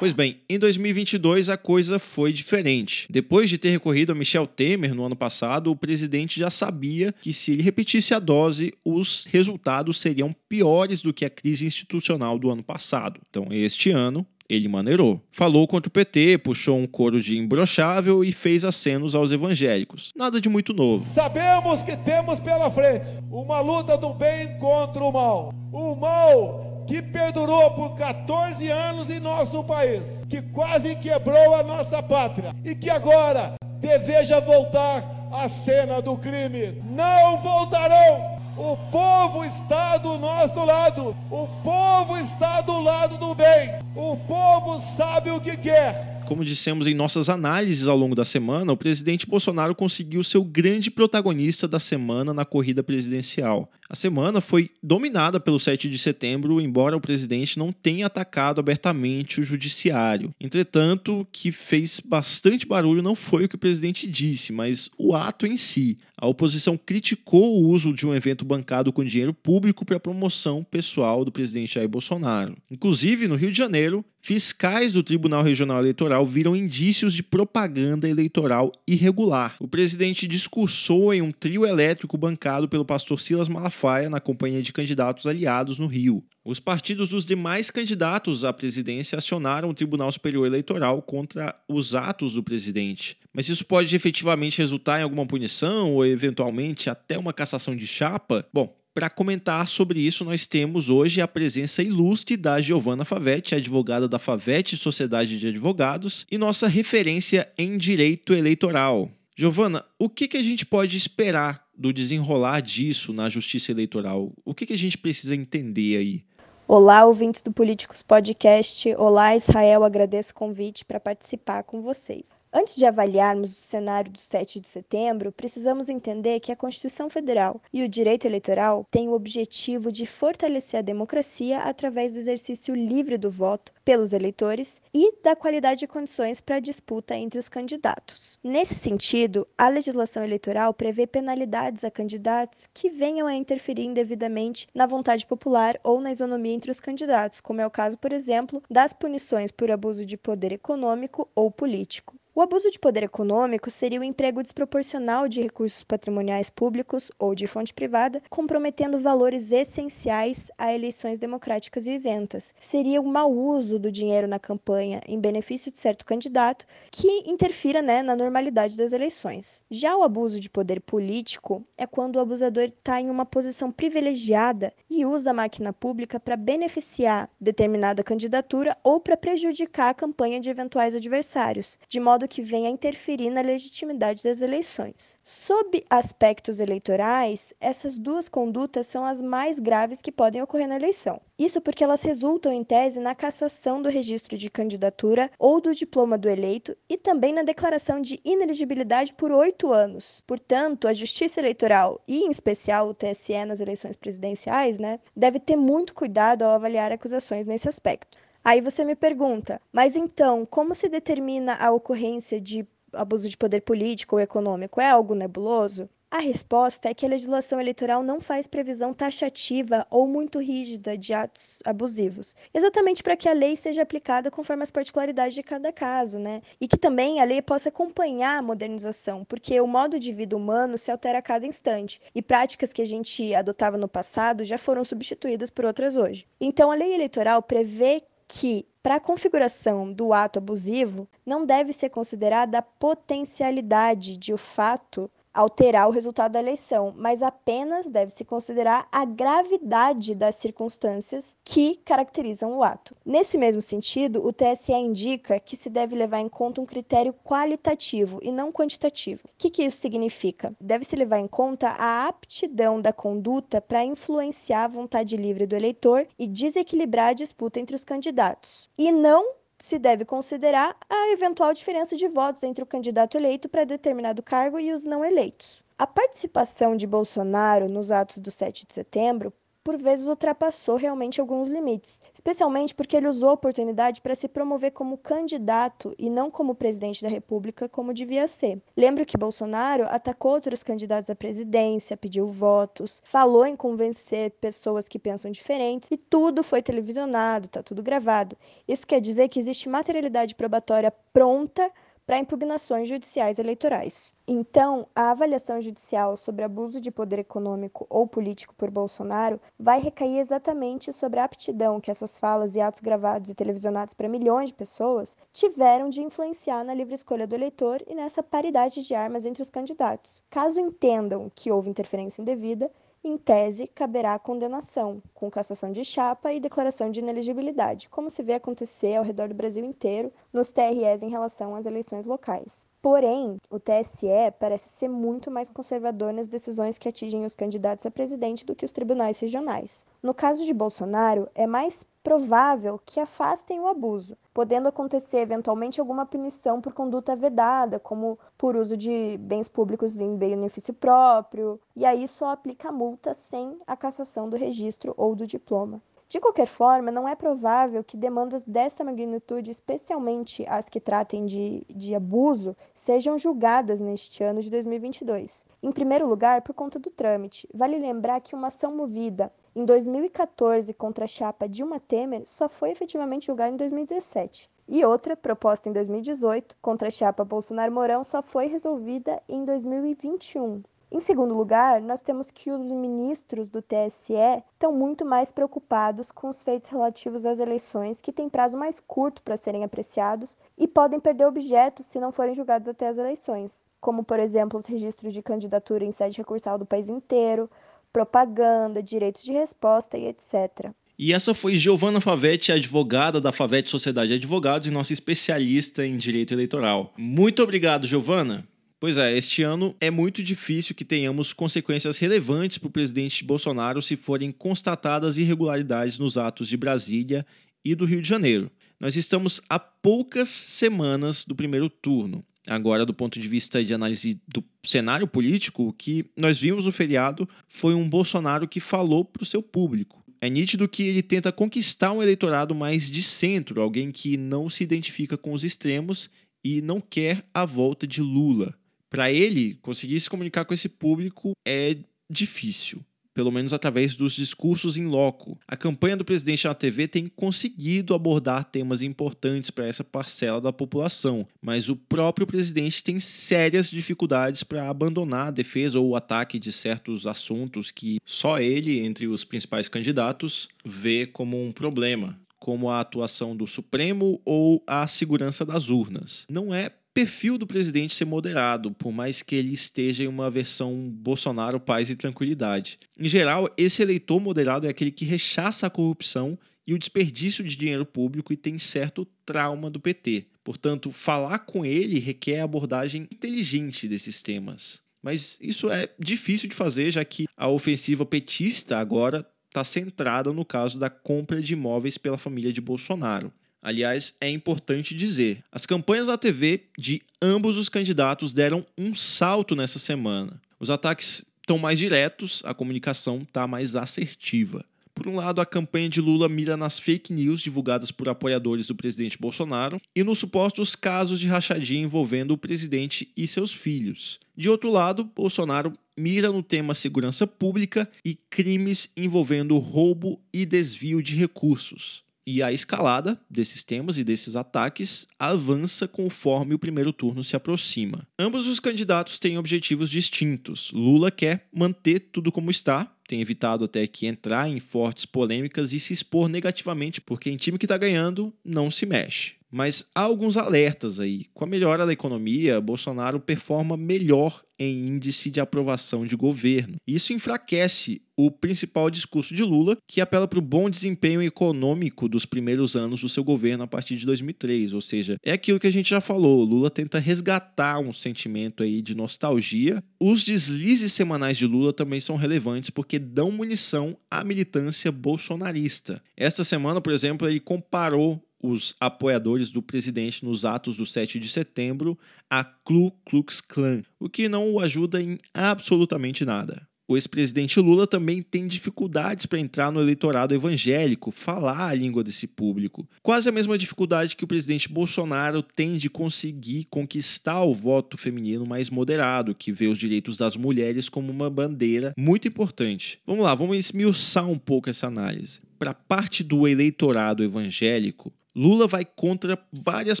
Pois 0.00 0.14
bem, 0.14 0.40
em 0.48 0.58
2022 0.58 1.50
a 1.50 1.58
coisa 1.58 1.98
foi 1.98 2.32
diferente. 2.32 3.06
Depois 3.10 3.50
de 3.50 3.58
ter 3.58 3.68
recorrido 3.68 4.12
a 4.12 4.14
Michel 4.14 4.46
Temer 4.46 4.94
no 4.94 5.04
ano 5.04 5.14
passado, 5.14 5.70
o 5.70 5.76
presidente 5.76 6.40
já 6.40 6.48
sabia 6.48 7.14
que 7.20 7.34
se 7.34 7.52
ele 7.52 7.62
repetisse 7.62 8.14
a 8.14 8.18
dose, 8.18 8.72
os 8.82 9.26
resultados 9.26 10.00
seriam 10.00 10.34
piores 10.48 11.02
do 11.02 11.12
que 11.12 11.26
a 11.26 11.28
crise 11.28 11.66
institucional 11.66 12.38
do 12.38 12.50
ano 12.50 12.62
passado. 12.62 13.20
Então, 13.28 13.48
este 13.50 13.90
ano, 13.90 14.26
ele 14.48 14.68
maneirou. 14.68 15.20
Falou 15.30 15.68
contra 15.68 15.88
o 15.88 15.92
PT, 15.92 16.38
puxou 16.38 16.78
um 16.78 16.86
coro 16.86 17.20
de 17.20 17.36
imbrochável 17.36 18.24
e 18.24 18.32
fez 18.32 18.64
acenos 18.64 19.14
aos 19.14 19.30
evangélicos. 19.30 20.14
Nada 20.16 20.40
de 20.40 20.48
muito 20.48 20.72
novo. 20.72 21.04
Sabemos 21.12 21.82
que 21.82 21.94
temos 21.98 22.40
pela 22.40 22.70
frente 22.70 23.06
uma 23.30 23.60
luta 23.60 23.98
do 23.98 24.14
bem 24.14 24.58
contra 24.58 25.04
o 25.04 25.12
mal. 25.12 25.54
O 25.70 25.94
mal 25.94 26.69
que 26.90 27.00
perdurou 27.00 27.70
por 27.70 27.90
14 27.94 28.68
anos 28.68 29.08
em 29.08 29.20
nosso 29.20 29.62
país, 29.62 30.26
que 30.28 30.42
quase 30.42 30.96
quebrou 30.96 31.54
a 31.54 31.62
nossa 31.62 32.02
pátria 32.02 32.52
e 32.64 32.74
que 32.74 32.90
agora 32.90 33.52
deseja 33.80 34.40
voltar 34.40 35.04
à 35.30 35.48
cena 35.48 36.02
do 36.02 36.16
crime. 36.16 36.82
Não 36.82 37.36
voltarão! 37.38 38.40
O 38.56 38.76
povo 38.90 39.44
está 39.44 39.98
do 39.98 40.18
nosso 40.18 40.64
lado. 40.64 41.16
O 41.30 41.46
povo 41.62 42.18
está 42.18 42.60
do 42.62 42.82
lado 42.82 43.18
do 43.18 43.36
bem. 43.36 43.72
O 43.94 44.16
povo 44.16 44.82
sabe 44.96 45.30
o 45.30 45.40
que 45.40 45.56
quer. 45.56 46.09
Como 46.30 46.44
dissemos 46.44 46.86
em 46.86 46.94
nossas 46.94 47.28
análises 47.28 47.88
ao 47.88 47.96
longo 47.96 48.14
da 48.14 48.24
semana, 48.24 48.72
o 48.72 48.76
presidente 48.76 49.26
Bolsonaro 49.26 49.74
conseguiu 49.74 50.22
ser 50.22 50.38
o 50.38 50.44
grande 50.44 50.88
protagonista 50.88 51.66
da 51.66 51.80
semana 51.80 52.32
na 52.32 52.44
corrida 52.44 52.84
presidencial. 52.84 53.68
A 53.88 53.96
semana 53.96 54.40
foi 54.40 54.70
dominada 54.80 55.40
pelo 55.40 55.58
7 55.58 55.90
de 55.90 55.98
setembro, 55.98 56.60
embora 56.60 56.96
o 56.96 57.00
presidente 57.00 57.58
não 57.58 57.72
tenha 57.72 58.06
atacado 58.06 58.60
abertamente 58.60 59.40
o 59.40 59.42
judiciário. 59.42 60.32
Entretanto, 60.40 61.22
o 61.22 61.24
que 61.24 61.50
fez 61.50 61.98
bastante 61.98 62.64
barulho 62.64 63.02
não 63.02 63.16
foi 63.16 63.46
o 63.46 63.48
que 63.48 63.56
o 63.56 63.58
presidente 63.58 64.06
disse, 64.06 64.52
mas 64.52 64.88
o 64.96 65.16
ato 65.16 65.44
em 65.44 65.56
si. 65.56 65.98
A 66.20 66.26
oposição 66.26 66.76
criticou 66.76 67.62
o 67.62 67.68
uso 67.68 67.94
de 67.94 68.06
um 68.06 68.14
evento 68.14 68.44
bancado 68.44 68.92
com 68.92 69.02
dinheiro 69.02 69.32
público 69.32 69.86
para 69.86 69.98
promoção 69.98 70.62
pessoal 70.62 71.24
do 71.24 71.32
presidente 71.32 71.76
Jair 71.76 71.88
Bolsonaro. 71.88 72.54
Inclusive, 72.70 73.26
no 73.26 73.36
Rio 73.36 73.50
de 73.50 73.56
Janeiro, 73.56 74.04
fiscais 74.20 74.92
do 74.92 75.02
Tribunal 75.02 75.42
Regional 75.42 75.78
Eleitoral 75.78 76.26
viram 76.26 76.54
indícios 76.54 77.14
de 77.14 77.22
propaganda 77.22 78.06
eleitoral 78.06 78.70
irregular. 78.86 79.56
O 79.58 79.66
presidente 79.66 80.28
discursou 80.28 81.14
em 81.14 81.22
um 81.22 81.32
trio 81.32 81.64
elétrico 81.64 82.18
bancado 82.18 82.68
pelo 82.68 82.84
pastor 82.84 83.18
Silas 83.18 83.48
Malafaia 83.48 84.10
na 84.10 84.20
companhia 84.20 84.60
de 84.60 84.74
candidatos 84.74 85.26
aliados 85.26 85.78
no 85.78 85.86
Rio. 85.86 86.22
Os 86.50 86.58
partidos 86.58 87.10
dos 87.10 87.24
demais 87.24 87.70
candidatos 87.70 88.44
à 88.44 88.52
presidência 88.52 89.16
acionaram 89.16 89.70
o 89.70 89.74
Tribunal 89.74 90.10
Superior 90.10 90.44
Eleitoral 90.44 91.00
contra 91.00 91.54
os 91.68 91.94
atos 91.94 92.32
do 92.32 92.42
presidente. 92.42 93.16
Mas 93.32 93.48
isso 93.48 93.64
pode 93.64 93.94
efetivamente 93.94 94.58
resultar 94.58 94.98
em 94.98 95.04
alguma 95.04 95.24
punição 95.24 95.94
ou 95.94 96.04
eventualmente 96.04 96.90
até 96.90 97.16
uma 97.16 97.32
cassação 97.32 97.76
de 97.76 97.86
chapa? 97.86 98.44
Bom, 98.52 98.76
para 98.92 99.08
comentar 99.08 99.68
sobre 99.68 100.00
isso, 100.00 100.24
nós 100.24 100.48
temos 100.48 100.90
hoje 100.90 101.20
a 101.20 101.28
presença 101.28 101.84
ilustre 101.84 102.36
da 102.36 102.60
Giovana 102.60 103.04
Favetti, 103.04 103.54
advogada 103.54 104.08
da 104.08 104.18
Favetti 104.18 104.76
Sociedade 104.76 105.38
de 105.38 105.46
Advogados 105.46 106.26
e 106.28 106.36
nossa 106.36 106.66
referência 106.66 107.48
em 107.56 107.78
direito 107.78 108.34
eleitoral. 108.34 109.08
Giovana, 109.36 109.84
o 110.00 110.08
que, 110.08 110.26
que 110.26 110.36
a 110.36 110.42
gente 110.42 110.66
pode 110.66 110.96
esperar 110.96 111.64
do 111.80 111.94
desenrolar 111.94 112.60
disso 112.60 113.10
na 113.10 113.30
justiça 113.30 113.72
eleitoral? 113.72 114.34
O 114.44 114.52
que, 114.52 114.66
que 114.66 114.74
a 114.74 114.78
gente 114.78 114.98
precisa 114.98 115.34
entender 115.34 115.96
aí? 115.96 116.24
Olá, 116.72 117.04
ouvintes 117.04 117.42
do 117.42 117.50
Políticos 117.50 118.00
Podcast. 118.00 118.94
Olá, 118.94 119.34
Israel. 119.34 119.82
Agradeço 119.82 120.30
o 120.30 120.34
convite 120.36 120.84
para 120.84 121.00
participar 121.00 121.64
com 121.64 121.82
vocês. 121.82 122.32
Antes 122.52 122.74
de 122.74 122.84
avaliarmos 122.84 123.52
o 123.52 123.62
cenário 123.62 124.10
do 124.10 124.18
7 124.18 124.58
de 124.58 124.68
setembro, 124.68 125.30
precisamos 125.30 125.88
entender 125.88 126.40
que 126.40 126.50
a 126.50 126.56
Constituição 126.56 127.08
Federal 127.08 127.62
e 127.72 127.84
o 127.84 127.88
direito 127.88 128.26
eleitoral 128.26 128.84
têm 128.90 129.08
o 129.08 129.12
objetivo 129.12 129.92
de 129.92 130.04
fortalecer 130.04 130.80
a 130.80 130.82
democracia 130.82 131.60
através 131.60 132.12
do 132.12 132.18
exercício 132.18 132.74
livre 132.74 133.16
do 133.16 133.30
voto 133.30 133.72
pelos 133.84 134.12
eleitores 134.12 134.82
e 134.92 135.14
da 135.22 135.36
qualidade 135.36 135.80
de 135.80 135.86
condições 135.86 136.40
para 136.40 136.56
a 136.56 136.60
disputa 136.60 137.14
entre 137.14 137.38
os 137.38 137.48
candidatos. 137.48 138.36
Nesse 138.42 138.74
sentido, 138.74 139.46
a 139.56 139.68
legislação 139.68 140.24
eleitoral 140.24 140.74
prevê 140.74 141.06
penalidades 141.06 141.84
a 141.84 141.90
candidatos 141.90 142.68
que 142.74 142.90
venham 142.90 143.28
a 143.28 143.34
interferir 143.34 143.84
indevidamente 143.84 144.66
na 144.74 144.86
vontade 144.86 145.24
popular 145.24 145.78
ou 145.84 146.00
na 146.00 146.10
isonomia 146.10 146.54
entre 146.54 146.72
os 146.72 146.80
candidatos, 146.80 147.40
como 147.40 147.60
é 147.60 147.66
o 147.66 147.70
caso, 147.70 147.96
por 147.96 148.12
exemplo, 148.12 148.60
das 148.68 148.92
punições 148.92 149.52
por 149.52 149.70
abuso 149.70 150.04
de 150.04 150.16
poder 150.16 150.50
econômico 150.50 151.28
ou 151.32 151.48
político. 151.48 152.19
O 152.32 152.40
abuso 152.40 152.70
de 152.70 152.78
poder 152.78 153.02
econômico 153.02 153.68
seria 153.72 154.00
o 154.00 154.04
emprego 154.04 154.40
desproporcional 154.40 155.26
de 155.26 155.42
recursos 155.42 155.82
patrimoniais 155.82 156.48
públicos 156.48 157.10
ou 157.18 157.34
de 157.34 157.48
fonte 157.48 157.74
privada, 157.74 158.22
comprometendo 158.30 159.00
valores 159.00 159.50
essenciais 159.50 160.48
a 160.56 160.72
eleições 160.72 161.18
democráticas 161.18 161.88
e 161.88 161.92
isentas. 161.92 162.54
Seria 162.60 163.00
o 163.00 163.06
mau 163.06 163.32
uso 163.32 163.80
do 163.80 163.90
dinheiro 163.90 164.28
na 164.28 164.38
campanha 164.38 165.00
em 165.08 165.18
benefício 165.18 165.72
de 165.72 165.80
certo 165.80 166.04
candidato 166.04 166.66
que 166.92 167.08
interfira 167.28 167.82
né, 167.82 168.00
na 168.00 168.14
normalidade 168.14 168.76
das 168.76 168.92
eleições. 168.92 169.60
Já 169.68 169.96
o 169.96 170.04
abuso 170.04 170.38
de 170.38 170.48
poder 170.48 170.80
político 170.80 171.66
é 171.76 171.84
quando 171.84 172.14
o 172.14 172.20
abusador 172.20 172.66
está 172.66 173.00
em 173.00 173.10
uma 173.10 173.26
posição 173.26 173.72
privilegiada 173.72 174.72
e 174.88 175.04
usa 175.04 175.30
a 175.30 175.34
máquina 175.34 175.72
pública 175.72 176.20
para 176.20 176.36
beneficiar 176.36 177.28
determinada 177.40 178.04
candidatura 178.04 178.76
ou 178.84 179.00
para 179.00 179.16
prejudicar 179.16 179.90
a 179.90 179.94
campanha 179.94 180.38
de 180.38 180.48
eventuais 180.48 180.94
adversários, 180.94 181.76
de 181.88 181.98
modo 181.98 182.19
modo 182.20 182.28
que 182.28 182.42
venha 182.42 182.68
a 182.68 182.72
interferir 182.72 183.30
na 183.30 183.40
legitimidade 183.40 184.22
das 184.22 184.42
eleições. 184.42 185.18
Sob 185.24 185.82
aspectos 185.88 186.60
eleitorais, 186.60 187.54
essas 187.58 187.98
duas 187.98 188.28
condutas 188.28 188.86
são 188.86 189.06
as 189.06 189.22
mais 189.22 189.58
graves 189.58 190.02
que 190.02 190.12
podem 190.12 190.42
ocorrer 190.42 190.68
na 190.68 190.76
eleição. 190.76 191.20
Isso 191.38 191.60
porque 191.62 191.82
elas 191.82 192.02
resultam, 192.02 192.52
em 192.52 192.62
tese, 192.62 193.00
na 193.00 193.14
cassação 193.14 193.80
do 193.80 193.88
registro 193.88 194.36
de 194.36 194.50
candidatura 194.50 195.30
ou 195.38 195.60
do 195.60 195.74
diploma 195.74 196.18
do 196.18 196.28
eleito 196.28 196.76
e 196.88 196.98
também 196.98 197.32
na 197.32 197.42
declaração 197.42 198.02
de 198.02 198.20
inelegibilidade 198.22 199.14
por 199.14 199.32
oito 199.32 199.72
anos. 199.72 200.22
Portanto, 200.26 200.86
a 200.86 200.92
Justiça 200.92 201.40
Eleitoral 201.40 202.02
e, 202.06 202.24
em 202.24 202.30
especial, 202.30 202.88
o 202.88 202.94
TSE 202.94 203.46
nas 203.46 203.60
eleições 203.60 203.96
presidenciais, 203.96 204.78
né, 204.78 205.00
deve 205.16 205.40
ter 205.40 205.56
muito 205.56 205.94
cuidado 205.94 206.42
ao 206.42 206.50
avaliar 206.50 206.92
acusações 206.92 207.46
nesse 207.46 207.68
aspecto. 207.68 208.18
Aí 208.42 208.60
você 208.60 208.84
me 208.84 208.96
pergunta, 208.96 209.60
mas 209.70 209.96
então, 209.96 210.46
como 210.46 210.74
se 210.74 210.88
determina 210.88 211.56
a 211.56 211.70
ocorrência 211.70 212.40
de 212.40 212.66
abuso 212.92 213.28
de 213.28 213.36
poder 213.36 213.60
político 213.60 214.16
ou 214.16 214.20
econômico? 214.20 214.80
É 214.80 214.88
algo 214.88 215.14
nebuloso? 215.14 215.88
A 216.10 216.18
resposta 216.18 216.88
é 216.88 216.94
que 216.94 217.06
a 217.06 217.08
legislação 217.08 217.60
eleitoral 217.60 218.02
não 218.02 218.20
faz 218.20 218.48
previsão 218.48 218.92
taxativa 218.92 219.86
ou 219.88 220.08
muito 220.08 220.40
rígida 220.40 220.98
de 220.98 221.12
atos 221.12 221.60
abusivos, 221.64 222.34
exatamente 222.52 223.00
para 223.00 223.16
que 223.16 223.28
a 223.28 223.32
lei 223.32 223.54
seja 223.54 223.82
aplicada 223.82 224.28
conforme 224.28 224.64
as 224.64 224.72
particularidades 224.72 225.36
de 225.36 225.42
cada 225.44 225.70
caso, 225.70 226.18
né? 226.18 226.42
E 226.60 226.66
que 226.66 226.76
também 226.76 227.20
a 227.20 227.24
lei 227.24 227.40
possa 227.40 227.68
acompanhar 227.68 228.38
a 228.38 228.42
modernização, 228.42 229.24
porque 229.24 229.60
o 229.60 229.68
modo 229.68 230.00
de 230.00 230.12
vida 230.12 230.36
humano 230.36 230.76
se 230.76 230.90
altera 230.90 231.18
a 231.18 231.22
cada 231.22 231.46
instante 231.46 232.00
e 232.12 232.20
práticas 232.20 232.72
que 232.72 232.82
a 232.82 232.86
gente 232.86 233.32
adotava 233.32 233.78
no 233.78 233.86
passado 233.86 234.42
já 234.42 234.58
foram 234.58 234.82
substituídas 234.82 235.48
por 235.48 235.64
outras 235.64 235.96
hoje. 235.96 236.26
Então, 236.40 236.72
a 236.72 236.74
lei 236.74 236.92
eleitoral 236.92 237.40
prevê 237.40 238.02
que 238.32 238.64
para 238.80 238.94
a 238.94 239.00
configuração 239.00 239.92
do 239.92 240.12
ato 240.12 240.38
abusivo 240.38 241.08
não 241.26 241.44
deve 241.44 241.72
ser 241.72 241.90
considerada 241.90 242.58
a 242.58 242.62
potencialidade 242.62 244.16
de 244.16 244.32
o 244.32 244.38
fato 244.38 245.10
alterar 245.32 245.88
o 245.88 245.92
resultado 245.92 246.32
da 246.32 246.40
eleição, 246.40 246.92
mas 246.96 247.22
apenas 247.22 247.86
deve-se 247.88 248.24
considerar 248.24 248.88
a 248.90 249.04
gravidade 249.04 250.14
das 250.14 250.36
circunstâncias 250.36 251.36
que 251.44 251.76
caracterizam 251.84 252.56
o 252.56 252.62
ato. 252.62 252.96
Nesse 253.04 253.38
mesmo 253.38 253.62
sentido, 253.62 254.26
o 254.26 254.32
TSE 254.32 254.72
indica 254.72 255.38
que 255.38 255.56
se 255.56 255.70
deve 255.70 255.94
levar 255.94 256.20
em 256.20 256.28
conta 256.28 256.60
um 256.60 256.66
critério 256.66 257.14
qualitativo 257.24 258.18
e 258.22 258.32
não 258.32 258.52
quantitativo. 258.52 259.22
O 259.26 259.30
que, 259.38 259.50
que 259.50 259.64
isso 259.64 259.78
significa? 259.78 260.54
Deve-se 260.60 260.96
levar 260.96 261.18
em 261.18 261.28
conta 261.28 261.68
a 261.70 262.06
aptidão 262.06 262.80
da 262.80 262.92
conduta 262.92 263.60
para 263.60 263.84
influenciar 263.84 264.64
a 264.64 264.68
vontade 264.68 265.16
livre 265.16 265.46
do 265.46 265.56
eleitor 265.56 266.06
e 266.18 266.26
desequilibrar 266.26 267.08
a 267.08 267.14
disputa 267.14 267.60
entre 267.60 267.76
os 267.76 267.84
candidatos, 267.84 268.70
e 268.76 268.90
não 268.90 269.39
se 269.60 269.78
deve 269.78 270.04
considerar 270.04 270.76
a 270.88 271.12
eventual 271.12 271.52
diferença 271.52 271.96
de 271.96 272.08
votos 272.08 272.42
entre 272.42 272.64
o 272.64 272.66
candidato 272.66 273.16
eleito 273.16 273.48
para 273.48 273.64
determinado 273.64 274.22
cargo 274.22 274.58
e 274.58 274.72
os 274.72 274.84
não 274.86 275.04
eleitos. 275.04 275.62
A 275.78 275.86
participação 275.86 276.74
de 276.74 276.86
Bolsonaro 276.86 277.68
nos 277.68 277.90
atos 277.90 278.18
do 278.18 278.30
7 278.30 278.66
de 278.66 278.74
setembro 278.74 279.32
por 279.62 279.76
vezes 279.76 280.06
ultrapassou 280.06 280.76
realmente 280.76 281.20
alguns 281.20 281.48
limites, 281.48 282.00
especialmente 282.14 282.74
porque 282.74 282.96
ele 282.96 283.08
usou 283.08 283.30
a 283.30 283.34
oportunidade 283.34 284.00
para 284.00 284.14
se 284.14 284.28
promover 284.28 284.72
como 284.72 284.96
candidato 284.96 285.94
e 285.98 286.08
não 286.08 286.30
como 286.30 286.54
presidente 286.54 287.02
da 287.02 287.08
República, 287.08 287.68
como 287.68 287.92
devia 287.92 288.26
ser. 288.26 288.60
Lembro 288.76 289.04
que 289.04 289.18
Bolsonaro 289.18 289.84
atacou 289.88 290.32
outros 290.32 290.62
candidatos 290.62 291.10
à 291.10 291.14
presidência, 291.14 291.96
pediu 291.96 292.26
votos, 292.26 293.02
falou 293.04 293.44
em 293.44 293.56
convencer 293.56 294.30
pessoas 294.40 294.88
que 294.88 294.98
pensam 294.98 295.30
diferentes 295.30 295.90
e 295.90 295.96
tudo 295.96 296.42
foi 296.42 296.62
televisionado, 296.62 297.46
está 297.46 297.62
tudo 297.62 297.82
gravado. 297.82 298.36
Isso 298.66 298.86
quer 298.86 299.00
dizer 299.00 299.28
que 299.28 299.38
existe 299.38 299.68
materialidade 299.68 300.34
probatória 300.34 300.92
pronta 301.12 301.70
para 302.10 302.18
impugnações 302.18 302.88
judiciais 302.88 303.38
eleitorais. 303.38 304.16
Então, 304.26 304.88
a 304.96 305.12
avaliação 305.12 305.60
judicial 305.60 306.16
sobre 306.16 306.44
abuso 306.44 306.80
de 306.80 306.90
poder 306.90 307.20
econômico 307.20 307.86
ou 307.88 308.04
político 308.04 308.52
por 308.56 308.68
Bolsonaro 308.68 309.40
vai 309.56 309.80
recair 309.80 310.18
exatamente 310.18 310.92
sobre 310.92 311.20
a 311.20 311.24
aptidão 311.24 311.80
que 311.80 311.88
essas 311.88 312.18
falas 312.18 312.56
e 312.56 312.60
atos 312.60 312.80
gravados 312.80 313.30
e 313.30 313.34
televisionados 313.36 313.94
para 313.94 314.08
milhões 314.08 314.48
de 314.48 314.54
pessoas 314.54 315.16
tiveram 315.32 315.88
de 315.88 316.02
influenciar 316.02 316.64
na 316.64 316.74
livre 316.74 316.94
escolha 316.94 317.28
do 317.28 317.36
eleitor 317.36 317.80
e 317.86 317.94
nessa 317.94 318.24
paridade 318.24 318.84
de 318.84 318.92
armas 318.92 319.24
entre 319.24 319.40
os 319.40 319.48
candidatos. 319.48 320.20
Caso 320.28 320.58
entendam 320.58 321.30
que 321.32 321.52
houve 321.52 321.70
interferência 321.70 322.20
indevida, 322.20 322.72
em 323.02 323.16
tese, 323.16 323.66
caberá 323.66 324.14
a 324.14 324.18
condenação, 324.18 325.02
com 325.14 325.30
cassação 325.30 325.72
de 325.72 325.82
chapa 325.84 326.32
e 326.32 326.40
declaração 326.40 326.90
de 326.90 327.00
inelegibilidade, 327.00 327.88
como 327.88 328.10
se 328.10 328.22
vê 328.22 328.34
acontecer 328.34 328.96
ao 328.96 329.04
redor 329.04 329.28
do 329.28 329.34
Brasil 329.34 329.64
inteiro 329.64 330.12
nos 330.32 330.52
TREs 330.52 331.02
em 331.02 331.08
relação 331.08 331.54
às 331.54 331.64
eleições 331.64 332.04
locais. 332.04 332.66
Porém, 332.82 333.38
o 333.50 333.58
TSE 333.58 334.06
parece 334.38 334.70
ser 334.70 334.88
muito 334.88 335.30
mais 335.30 335.50
conservador 335.50 336.12
nas 336.12 336.28
decisões 336.28 336.78
que 336.78 336.88
atingem 336.88 337.24
os 337.24 337.34
candidatos 337.34 337.86
a 337.86 337.90
presidente 337.90 338.44
do 338.44 338.54
que 338.54 338.64
os 338.64 338.72
tribunais 338.72 339.18
regionais. 339.18 339.84
No 340.02 340.14
caso 340.14 340.44
de 340.44 340.52
Bolsonaro, 340.52 341.28
é 341.34 341.46
mais 341.46 341.84
provável 342.02 342.80
que 342.84 342.98
afastem 342.98 343.60
o 343.60 343.66
abuso, 343.66 344.16
podendo 344.32 344.68
acontecer 344.68 345.18
eventualmente 345.18 345.80
alguma 345.80 346.06
punição 346.06 346.60
por 346.60 346.72
conduta 346.72 347.14
vedada, 347.14 347.78
como 347.78 348.18
por 348.38 348.56
uso 348.56 348.76
de 348.76 349.18
bens 349.18 349.48
públicos 349.48 350.00
em 350.00 350.16
benefício 350.16 350.72
próprio, 350.72 351.60
e 351.76 351.84
aí 351.84 352.06
só 352.08 352.30
aplica 352.30 352.70
a 352.70 352.72
multa 352.72 353.12
sem 353.12 353.58
a 353.66 353.76
cassação 353.76 354.28
do 354.28 354.36
registro 354.36 354.94
ou 354.96 355.14
do 355.14 355.26
diploma. 355.26 355.82
De 356.10 356.18
qualquer 356.18 356.48
forma, 356.48 356.90
não 356.90 357.06
é 357.06 357.14
provável 357.14 357.84
que 357.84 357.96
demandas 357.96 358.44
dessa 358.44 358.82
magnitude, 358.82 359.48
especialmente 359.48 360.44
as 360.48 360.68
que 360.68 360.80
tratem 360.80 361.24
de, 361.24 361.64
de 361.70 361.94
abuso, 361.94 362.56
sejam 362.74 363.16
julgadas 363.16 363.80
neste 363.80 364.24
ano 364.24 364.42
de 364.42 364.50
2022. 364.50 365.46
Em 365.62 365.70
primeiro 365.70 366.08
lugar, 366.08 366.42
por 366.42 366.52
conta 366.52 366.80
do 366.80 366.90
trâmite. 366.90 367.48
Vale 367.54 367.78
lembrar 367.78 368.20
que 368.20 368.34
uma 368.34 368.48
ação 368.48 368.74
movida 368.74 369.32
em 369.54 369.64
2014 369.64 370.74
contra 370.74 371.04
a 371.04 371.06
chapa 371.06 371.48
Dilma 371.48 371.78
Temer 371.78 372.22
só 372.26 372.48
foi 372.48 372.72
efetivamente 372.72 373.26
julgada 373.26 373.52
em 373.52 373.56
2017. 373.56 374.50
E 374.66 374.84
outra, 374.84 375.16
proposta 375.16 375.68
em 375.68 375.72
2018, 375.72 376.56
contra 376.60 376.88
a 376.88 376.90
chapa 376.90 377.24
Bolsonaro 377.24 377.70
Mourão, 377.70 378.02
só 378.02 378.20
foi 378.20 378.48
resolvida 378.48 379.22
em 379.28 379.44
2021. 379.44 380.60
Em 380.92 380.98
segundo 380.98 381.34
lugar, 381.34 381.80
nós 381.80 382.02
temos 382.02 382.32
que 382.32 382.50
os 382.50 382.62
ministros 382.62 383.48
do 383.48 383.62
TSE 383.62 384.42
estão 384.52 384.72
muito 384.72 385.04
mais 385.04 385.30
preocupados 385.30 386.10
com 386.10 386.28
os 386.28 386.42
feitos 386.42 386.68
relativos 386.68 387.24
às 387.24 387.38
eleições, 387.38 388.00
que 388.00 388.12
têm 388.12 388.28
prazo 388.28 388.58
mais 388.58 388.80
curto 388.80 389.22
para 389.22 389.36
serem 389.36 389.62
apreciados 389.62 390.36
e 390.58 390.66
podem 390.66 390.98
perder 390.98 391.26
objetos 391.26 391.86
se 391.86 392.00
não 392.00 392.10
forem 392.10 392.34
julgados 392.34 392.66
até 392.66 392.88
as 392.88 392.98
eleições, 392.98 393.64
como, 393.80 394.02
por 394.02 394.18
exemplo, 394.18 394.58
os 394.58 394.66
registros 394.66 395.14
de 395.14 395.22
candidatura 395.22 395.84
em 395.84 395.92
sede 395.92 396.18
recursal 396.18 396.58
do 396.58 396.66
país 396.66 396.88
inteiro, 396.88 397.48
propaganda, 397.92 398.82
direitos 398.82 399.22
de 399.22 399.32
resposta 399.32 399.96
e 399.96 400.08
etc. 400.08 400.72
E 400.98 401.14
essa 401.14 401.32
foi 401.32 401.56
Giovana 401.56 402.00
Favetti, 402.00 402.50
advogada 402.50 403.20
da 403.20 403.30
Favetti 403.30 403.70
Sociedade 403.70 404.08
de 404.08 404.14
Advogados 404.14 404.66
e 404.66 404.72
nossa 404.72 404.92
especialista 404.92 405.86
em 405.86 405.96
direito 405.96 406.34
eleitoral. 406.34 406.92
Muito 406.96 407.42
obrigado, 407.44 407.86
Giovana. 407.86 408.46
Pois 408.80 408.96
é, 408.96 409.14
este 409.14 409.42
ano 409.42 409.76
é 409.78 409.90
muito 409.90 410.22
difícil 410.22 410.74
que 410.74 410.86
tenhamos 410.86 411.34
consequências 411.34 411.98
relevantes 411.98 412.56
para 412.56 412.68
o 412.68 412.70
presidente 412.70 413.22
Bolsonaro 413.22 413.82
se 413.82 413.94
forem 413.94 414.32
constatadas 414.32 415.18
irregularidades 415.18 415.98
nos 415.98 416.16
atos 416.16 416.48
de 416.48 416.56
Brasília 416.56 417.26
e 417.62 417.74
do 417.74 417.84
Rio 417.84 418.00
de 418.00 418.08
Janeiro. 418.08 418.50
Nós 418.80 418.96
estamos 418.96 419.42
a 419.50 419.58
poucas 419.58 420.30
semanas 420.30 421.26
do 421.26 421.34
primeiro 421.34 421.68
turno. 421.68 422.24
Agora, 422.46 422.86
do 422.86 422.94
ponto 422.94 423.20
de 423.20 423.28
vista 423.28 423.62
de 423.62 423.74
análise 423.74 424.18
do 424.26 424.42
cenário 424.64 425.06
político, 425.06 425.68
o 425.68 425.72
que 425.74 426.06
nós 426.16 426.40
vimos 426.40 426.64
no 426.64 426.72
feriado 426.72 427.28
foi 427.46 427.74
um 427.74 427.86
Bolsonaro 427.86 428.48
que 428.48 428.60
falou 428.60 429.04
para 429.04 429.22
o 429.22 429.26
seu 429.26 429.42
público. 429.42 430.02
É 430.22 430.30
nítido 430.30 430.66
que 430.66 430.84
ele 430.84 431.02
tenta 431.02 431.30
conquistar 431.30 431.92
um 431.92 432.02
eleitorado 432.02 432.54
mais 432.54 432.90
de 432.90 433.02
centro, 433.02 433.60
alguém 433.60 433.92
que 433.92 434.16
não 434.16 434.48
se 434.48 434.64
identifica 434.64 435.18
com 435.18 435.34
os 435.34 435.44
extremos 435.44 436.08
e 436.42 436.62
não 436.62 436.80
quer 436.80 437.22
a 437.34 437.44
volta 437.44 437.86
de 437.86 438.00
Lula 438.00 438.58
para 438.90 439.10
ele 439.10 439.54
conseguir 439.62 440.00
se 440.00 440.10
comunicar 440.10 440.44
com 440.44 440.52
esse 440.52 440.68
público 440.68 441.32
é 441.46 441.76
difícil. 442.10 442.84
Pelo 443.12 443.32
menos 443.32 443.52
através 443.52 443.96
dos 443.96 444.14
discursos 444.14 444.76
em 444.76 444.86
loco. 444.86 445.38
A 445.46 445.56
campanha 445.56 445.96
do 445.96 446.04
presidente 446.04 446.46
na 446.46 446.54
TV 446.54 446.86
tem 446.86 447.08
conseguido 447.08 447.92
abordar 447.92 448.44
temas 448.44 448.82
importantes 448.82 449.50
para 449.50 449.66
essa 449.66 449.82
parcela 449.82 450.40
da 450.40 450.52
população, 450.52 451.26
mas 451.42 451.68
o 451.68 451.74
próprio 451.74 452.26
presidente 452.26 452.84
tem 452.84 453.00
sérias 453.00 453.68
dificuldades 453.68 454.44
para 454.44 454.68
abandonar 454.68 455.28
a 455.28 455.32
defesa 455.32 455.78
ou 455.78 455.88
o 455.88 455.96
ataque 455.96 456.38
de 456.38 456.52
certos 456.52 457.06
assuntos 457.06 457.70
que 457.70 457.98
só 458.06 458.38
ele, 458.38 458.78
entre 458.78 459.08
os 459.08 459.24
principais 459.24 459.68
candidatos, 459.68 460.48
vê 460.64 461.04
como 461.04 461.44
um 461.44 461.52
problema 461.52 462.18
como 462.40 462.70
a 462.70 462.80
atuação 462.80 463.36
do 463.36 463.46
Supremo 463.46 464.20
ou 464.24 464.64
a 464.66 464.86
segurança 464.86 465.44
das 465.44 465.68
urnas. 465.68 466.24
Não 466.28 466.54
é 466.54 466.70
perfil 466.92 467.38
do 467.38 467.46
presidente 467.46 467.94
ser 467.94 468.04
moderado, 468.04 468.72
por 468.72 468.92
mais 468.92 469.22
que 469.22 469.34
ele 469.34 469.52
esteja 469.52 470.04
em 470.04 470.08
uma 470.08 470.30
versão 470.30 470.90
Bolsonaro, 470.90 471.60
paz 471.60 471.88
e 471.90 471.96
tranquilidade. 471.96 472.78
Em 472.98 473.08
geral, 473.08 473.48
esse 473.56 473.82
eleitor 473.82 474.20
moderado 474.20 474.66
é 474.66 474.70
aquele 474.70 474.90
que 474.90 475.04
rechaça 475.04 475.66
a 475.66 475.70
corrupção 475.70 476.38
e 476.66 476.74
o 476.74 476.78
desperdício 476.78 477.44
de 477.44 477.56
dinheiro 477.56 477.86
público 477.86 478.32
e 478.32 478.36
tem 478.36 478.58
certo 478.58 479.06
trauma 479.24 479.70
do 479.70 479.80
PT. 479.80 480.26
Portanto, 480.44 480.90
falar 480.90 481.40
com 481.40 481.64
ele 481.64 481.98
requer 481.98 482.40
abordagem 482.40 483.08
inteligente 483.10 483.88
desses 483.88 484.22
temas. 484.22 484.82
Mas 485.02 485.38
isso 485.40 485.70
é 485.70 485.88
difícil 485.98 486.48
de 486.48 486.54
fazer, 486.54 486.90
já 486.90 487.04
que 487.04 487.26
a 487.36 487.48
ofensiva 487.48 488.04
petista 488.04 488.78
agora 488.78 489.26
está 489.46 489.64
centrada 489.64 490.32
no 490.32 490.44
caso 490.44 490.78
da 490.78 490.88
compra 490.88 491.42
de 491.42 491.54
imóveis 491.54 491.98
pela 491.98 492.18
família 492.18 492.52
de 492.52 492.60
Bolsonaro. 492.60 493.32
Aliás, 493.62 494.14
é 494.20 494.28
importante 494.28 494.94
dizer, 494.94 495.44
as 495.52 495.66
campanhas 495.66 496.06
da 496.06 496.16
TV 496.16 496.64
de 496.78 497.02
ambos 497.20 497.56
os 497.56 497.68
candidatos 497.68 498.32
deram 498.32 498.64
um 498.76 498.94
salto 498.94 499.54
nessa 499.54 499.78
semana. 499.78 500.40
Os 500.58 500.70
ataques 500.70 501.24
estão 501.40 501.58
mais 501.58 501.78
diretos, 501.78 502.42
a 502.44 502.54
comunicação 502.54 503.18
está 503.18 503.46
mais 503.46 503.76
assertiva. 503.76 504.64
Por 504.94 505.08
um 505.08 505.14
lado, 505.14 505.40
a 505.40 505.46
campanha 505.46 505.88
de 505.88 506.00
Lula 506.00 506.28
mira 506.28 506.56
nas 506.56 506.78
fake 506.78 507.12
news 507.12 507.40
divulgadas 507.40 507.90
por 507.90 508.08
apoiadores 508.08 508.66
do 508.66 508.74
presidente 508.74 509.16
Bolsonaro 509.18 509.80
e 509.96 510.02
nos 510.02 510.18
supostos 510.18 510.76
casos 510.76 511.18
de 511.18 511.26
rachadinha 511.26 511.82
envolvendo 511.82 512.32
o 512.32 512.38
presidente 512.38 513.10
e 513.16 513.26
seus 513.26 513.52
filhos. 513.52 514.20
De 514.36 514.50
outro 514.50 514.70
lado, 514.70 515.04
Bolsonaro 515.04 515.72
mira 515.98 516.30
no 516.30 516.42
tema 516.42 516.74
segurança 516.74 517.26
pública 517.26 517.90
e 518.04 518.14
crimes 518.14 518.90
envolvendo 518.96 519.56
roubo 519.58 520.20
e 520.32 520.44
desvio 520.44 521.02
de 521.02 521.16
recursos. 521.16 522.02
E 522.32 522.44
a 522.44 522.52
escalada 522.52 523.20
desses 523.28 523.64
temas 523.64 523.98
e 523.98 524.04
desses 524.04 524.36
ataques 524.36 525.04
avança 525.18 525.88
conforme 525.88 526.54
o 526.54 526.60
primeiro 526.60 526.92
turno 526.92 527.24
se 527.24 527.34
aproxima. 527.34 528.06
Ambos 528.16 528.46
os 528.46 528.60
candidatos 528.60 529.18
têm 529.18 529.36
objetivos 529.36 529.90
distintos. 529.90 530.70
Lula 530.72 531.10
quer 531.10 531.48
manter 531.52 531.98
tudo 532.12 532.30
como 532.30 532.48
está, 532.48 532.94
tem 533.08 533.20
evitado 533.20 533.64
até 533.64 533.84
que 533.84 534.06
entrar 534.06 534.48
em 534.48 534.60
fortes 534.60 535.04
polêmicas 535.04 535.72
e 535.72 535.80
se 535.80 535.92
expor 535.92 536.28
negativamente, 536.28 537.00
porque 537.00 537.28
em 537.28 537.36
time 537.36 537.58
que 537.58 537.64
está 537.64 537.76
ganhando 537.76 538.32
não 538.44 538.70
se 538.70 538.86
mexe. 538.86 539.39
Mas 539.50 539.84
há 539.94 540.02
alguns 540.02 540.36
alertas 540.36 541.00
aí. 541.00 541.26
Com 541.34 541.44
a 541.44 541.46
melhora 541.46 541.84
da 541.84 541.92
economia, 541.92 542.60
Bolsonaro 542.60 543.18
performa 543.18 543.76
melhor 543.76 544.42
em 544.60 544.86
índice 544.86 545.30
de 545.30 545.40
aprovação 545.40 546.04
de 546.04 546.14
governo. 546.14 546.76
Isso 546.86 547.14
enfraquece 547.14 548.02
o 548.14 548.30
principal 548.30 548.90
discurso 548.90 549.34
de 549.34 549.42
Lula, 549.42 549.78
que 549.88 550.02
apela 550.02 550.28
para 550.28 550.38
o 550.38 550.42
bom 550.42 550.68
desempenho 550.68 551.22
econômico 551.22 552.06
dos 552.06 552.26
primeiros 552.26 552.76
anos 552.76 553.00
do 553.00 553.08
seu 553.08 553.24
governo 553.24 553.64
a 553.64 553.66
partir 553.66 553.96
de 553.96 554.04
2003. 554.04 554.74
Ou 554.74 554.82
seja, 554.82 555.16
é 555.24 555.32
aquilo 555.32 555.58
que 555.58 555.66
a 555.66 555.72
gente 555.72 555.88
já 555.88 556.02
falou. 556.02 556.44
Lula 556.44 556.70
tenta 556.70 556.98
resgatar 556.98 557.78
um 557.78 557.94
sentimento 557.94 558.62
aí 558.62 558.82
de 558.82 558.94
nostalgia. 558.94 559.82
Os 559.98 560.22
deslizes 560.22 560.92
semanais 560.92 561.38
de 561.38 561.46
Lula 561.46 561.72
também 561.72 561.98
são 561.98 562.16
relevantes 562.16 562.68
porque 562.68 562.98
dão 562.98 563.30
munição 563.30 563.96
à 564.10 564.22
militância 564.22 564.92
bolsonarista. 564.92 566.02
Esta 566.14 566.44
semana, 566.44 566.82
por 566.82 566.92
exemplo, 566.92 567.26
ele 567.26 567.40
comparou 567.40 568.22
os 568.42 568.74
apoiadores 568.80 569.50
do 569.50 569.62
presidente 569.62 570.24
nos 570.24 570.44
atos 570.44 570.76
do 570.76 570.86
7 570.86 571.18
de 571.18 571.28
setembro 571.28 571.98
a 572.28 572.42
Ku 572.44 572.90
Klux 573.04 573.40
Klan, 573.40 573.82
o 573.98 574.08
que 574.08 574.28
não 574.28 574.52
o 574.52 574.60
ajuda 574.60 575.00
em 575.00 575.18
absolutamente 575.34 576.24
nada. 576.24 576.68
O 576.90 576.96
ex-presidente 576.96 577.60
Lula 577.60 577.86
também 577.86 578.20
tem 578.20 578.48
dificuldades 578.48 579.24
para 579.24 579.38
entrar 579.38 579.70
no 579.70 579.80
eleitorado 579.80 580.34
evangélico, 580.34 581.12
falar 581.12 581.68
a 581.68 581.72
língua 581.72 582.02
desse 582.02 582.26
público. 582.26 582.84
Quase 583.00 583.28
a 583.28 583.32
mesma 583.32 583.56
dificuldade 583.56 584.16
que 584.16 584.24
o 584.24 584.26
presidente 584.26 584.68
Bolsonaro 584.68 585.40
tem 585.40 585.74
de 585.74 585.88
conseguir 585.88 586.64
conquistar 586.64 587.44
o 587.44 587.54
voto 587.54 587.96
feminino 587.96 588.44
mais 588.44 588.70
moderado, 588.70 589.36
que 589.36 589.52
vê 589.52 589.68
os 589.68 589.78
direitos 589.78 590.16
das 590.16 590.36
mulheres 590.36 590.88
como 590.88 591.12
uma 591.12 591.30
bandeira 591.30 591.94
muito 591.96 592.26
importante. 592.26 592.98
Vamos 593.06 593.24
lá, 593.24 593.36
vamos 593.36 593.56
esmiuçar 593.56 594.28
um 594.28 594.36
pouco 594.36 594.68
essa 594.68 594.88
análise. 594.88 595.38
Para 595.60 595.72
parte 595.72 596.24
do 596.24 596.48
eleitorado 596.48 597.22
evangélico, 597.22 598.12
Lula 598.34 598.66
vai 598.66 598.84
contra 598.84 599.38
várias 599.52 600.00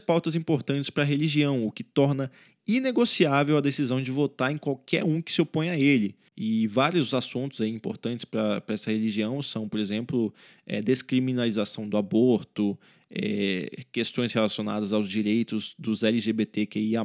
pautas 0.00 0.34
importantes 0.34 0.90
para 0.90 1.02
a 1.02 1.06
religião, 1.06 1.66
o 1.66 1.72
que 1.72 1.82
torna 1.82 2.30
inegociável 2.66 3.56
a 3.56 3.60
decisão 3.60 4.00
de 4.00 4.10
votar 4.10 4.52
em 4.52 4.58
qualquer 4.58 5.04
um 5.04 5.20
que 5.20 5.32
se 5.32 5.42
opõe 5.42 5.70
a 5.70 5.78
ele. 5.78 6.14
E 6.36 6.66
vários 6.66 7.12
assuntos 7.12 7.60
aí 7.60 7.70
importantes 7.70 8.24
para 8.24 8.62
essa 8.68 8.90
religião 8.90 9.42
são, 9.42 9.68
por 9.68 9.78
exemplo, 9.78 10.32
é, 10.66 10.80
descriminalização 10.80 11.88
do 11.88 11.96
aborto, 11.96 12.78
é, 13.10 13.82
questões 13.90 14.32
relacionadas 14.32 14.92
aos 14.92 15.08
direitos 15.08 15.74
dos 15.78 16.02
LGBTQIA, 16.02 17.02